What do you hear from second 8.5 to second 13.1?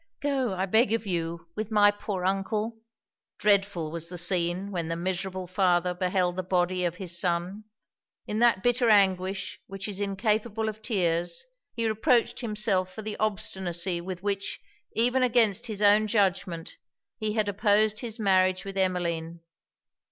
bitter anguish which is incapable of tears, he reproached himself for